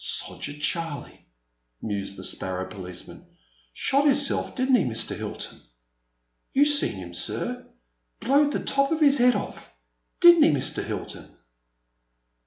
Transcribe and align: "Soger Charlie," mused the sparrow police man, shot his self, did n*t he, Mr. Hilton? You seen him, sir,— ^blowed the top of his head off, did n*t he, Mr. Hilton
"Soger 0.03 0.57
Charlie," 0.59 1.27
mused 1.79 2.15
the 2.15 2.23
sparrow 2.23 2.65
police 2.67 3.07
man, 3.07 3.23
shot 3.71 4.07
his 4.07 4.25
self, 4.25 4.55
did 4.55 4.67
n*t 4.69 4.81
he, 4.81 4.89
Mr. 4.89 5.15
Hilton? 5.15 5.59
You 6.53 6.65
seen 6.65 6.93
him, 6.95 7.13
sir,— 7.13 7.67
^blowed 8.19 8.51
the 8.51 8.63
top 8.63 8.91
of 8.91 8.99
his 8.99 9.19
head 9.19 9.35
off, 9.35 9.69
did 10.19 10.37
n*t 10.37 10.47
he, 10.47 10.53
Mr. 10.55 10.83
Hilton 10.83 11.29